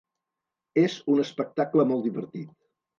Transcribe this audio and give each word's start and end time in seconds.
És 0.85 0.97
un 1.17 1.23
espectacle 1.27 1.89
molt 1.95 2.07
divertit. 2.11 2.55